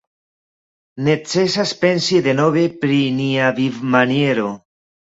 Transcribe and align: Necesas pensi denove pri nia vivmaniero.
Necesas 1.09 1.75
pensi 1.85 2.23
denove 2.31 2.65
pri 2.83 3.01
nia 3.23 3.55
vivmaniero. 3.63 4.53